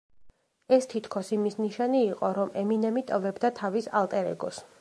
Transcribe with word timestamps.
ეს 0.77 0.89
თითქოს 0.93 1.29
იმის 1.37 1.59
ნიშანი 1.65 2.01
იყო, 2.07 2.33
რომ 2.39 2.57
ემინემი 2.65 3.07
ტოვებდა 3.13 3.53
თავის 3.61 3.95
ალტერ-ეგოს. 4.03 4.69